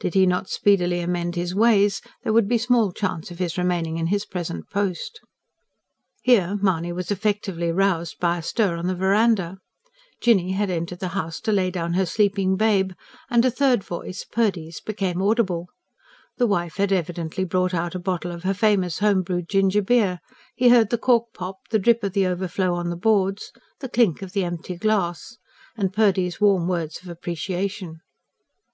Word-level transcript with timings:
Did 0.00 0.14
he 0.14 0.24
not 0.24 0.48
speedily 0.48 1.00
amend 1.00 1.34
his 1.36 1.54
ways, 1.54 2.00
there 2.24 2.32
would 2.32 2.48
be 2.48 2.56
small 2.56 2.92
chance 2.92 3.30
of 3.30 3.38
him 3.40 3.50
remaining 3.58 3.98
in 3.98 4.06
his 4.06 4.24
present 4.24 4.70
post. 4.70 5.20
Here, 6.22 6.56
Mahony 6.62 6.94
was 6.94 7.10
effectually 7.10 7.70
roused 7.70 8.18
by 8.18 8.38
a 8.38 8.42
stir 8.42 8.76
on 8.78 8.86
the 8.86 8.94
verandah. 8.94 9.58
Jinny 10.18 10.52
had 10.52 10.70
entered 10.70 11.00
the 11.00 11.08
house 11.08 11.40
to 11.42 11.52
lay 11.52 11.70
down 11.70 11.92
her 11.92 12.06
sleeping 12.06 12.56
babe, 12.56 12.92
and 13.28 13.44
a 13.44 13.50
third 13.50 13.84
voice, 13.84 14.24
Purdy's, 14.24 14.80
became 14.80 15.20
audible. 15.20 15.68
The 16.38 16.46
wife 16.46 16.76
had 16.76 16.90
evidently 16.90 17.44
brought 17.44 17.74
out 17.74 17.94
a 17.94 17.98
bottle 17.98 18.32
of 18.32 18.44
her 18.44 18.54
famous 18.54 19.00
home 19.00 19.20
brewed 19.20 19.46
gingerbeer: 19.50 20.20
he 20.54 20.70
heard 20.70 20.88
the 20.88 20.96
cork 20.96 21.34
pop, 21.34 21.56
the 21.70 21.78
drip 21.78 22.02
of 22.02 22.14
the 22.14 22.26
overflow 22.26 22.72
on 22.72 22.88
the 22.88 22.96
boards, 22.96 23.52
the 23.80 23.90
clink 23.90 24.22
of 24.22 24.32
the 24.32 24.42
empty 24.42 24.76
glass; 24.78 25.36
and 25.76 25.92
Purdy's 25.92 26.40
warm 26.40 26.66
words 26.66 27.02
of 27.02 27.10
appreciation. 27.10 28.00